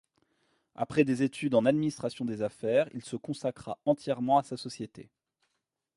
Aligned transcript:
Après 0.73 1.03
des 1.03 1.21
études 1.21 1.53
en 1.53 1.63
administration 1.65 2.25
des 2.25 2.41
affaires, 2.41 2.89
il 2.95 3.03
se 3.03 3.15
consacra 3.17 3.77
entièrement 3.85 4.39
à 4.39 4.43
sa 4.43 4.57
société. 4.57 5.11